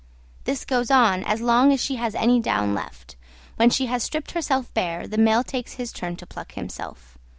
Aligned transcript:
This 0.45 0.65
goes 0.65 0.89
on 0.89 1.23
as 1.25 1.41
long 1.41 1.71
as 1.71 1.79
she 1.79 1.97
has 1.97 2.15
any 2.15 2.39
down 2.39 2.73
left. 2.73 3.15
When 3.57 3.69
she 3.69 3.85
has 3.85 4.01
stripped 4.01 4.31
herself 4.31 4.73
bare 4.73 5.05
the 5.07 5.19
male 5.19 5.43
takes 5.43 5.73
his 5.73 5.91
turn 5.93 6.15
to 6.15 6.25
pluck 6.25 6.53
himself. 6.53 7.19